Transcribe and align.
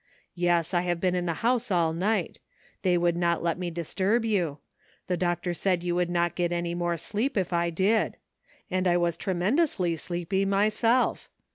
"Yes, 0.33 0.73
I 0.73 0.81
have 0.81 0.99
been 0.99 1.13
in 1.13 1.27
the 1.27 1.35
house 1.45 1.69
all 1.69 1.93
night; 1.93 2.39
they 2.81 2.97
would 2.97 3.15
not 3.15 3.43
let 3.43 3.59
me 3.59 3.69
disturb 3.69 4.25
you. 4.25 4.57
The 5.05 5.15
doctor 5.15 5.53
said 5.53 5.83
you 5.83 5.93
would 5.93 6.09
not 6.09 6.33
get 6.33 6.51
any 6.51 6.73
more 6.73 6.97
sleep 6.97 7.37
if 7.37 7.53
I 7.53 7.69
did; 7.69 8.17
and 8.71 8.87
I 8.87 8.97
was 8.97 9.15
tremendously 9.15 9.95
sleepy 9.95 10.43
myself. 10.43 11.29